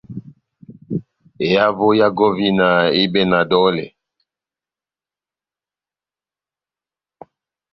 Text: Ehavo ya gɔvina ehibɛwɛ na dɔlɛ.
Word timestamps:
Ehavo 1.47 1.87
ya 1.99 2.07
gɔvina 2.17 2.67
ehibɛwɛ 2.95 3.27
na 3.31 3.39
dɔlɛ. 3.49 3.85